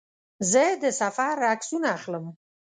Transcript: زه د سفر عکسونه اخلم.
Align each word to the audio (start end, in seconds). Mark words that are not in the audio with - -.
زه 0.51 0.63
د 0.83 0.85
سفر 1.01 1.35
عکسونه 1.53 1.87
اخلم. 1.97 2.25